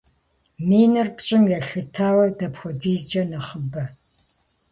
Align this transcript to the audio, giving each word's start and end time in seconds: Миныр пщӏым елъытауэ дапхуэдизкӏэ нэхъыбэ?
Миныр 0.67 1.07
пщӏым 1.15 1.43
елъытауэ 1.57 2.25
дапхуэдизкӏэ 2.37 3.23
нэхъыбэ? 3.29 3.83